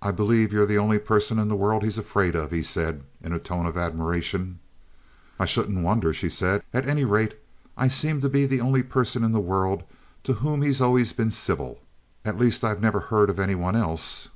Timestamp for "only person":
0.78-1.36, 8.60-9.24